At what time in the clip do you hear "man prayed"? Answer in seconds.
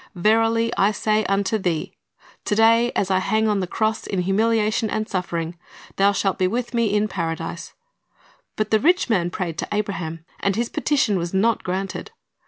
9.11-9.59